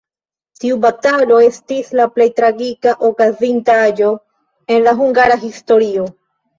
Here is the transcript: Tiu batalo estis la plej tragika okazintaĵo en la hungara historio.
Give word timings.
Tiu 0.61 0.77
batalo 0.85 1.37
estis 1.49 1.91
la 2.01 2.09
plej 2.17 2.27
tragika 2.41 2.97
okazintaĵo 3.13 4.13
en 4.75 4.87
la 4.91 4.99
hungara 5.05 5.43
historio. 5.49 6.13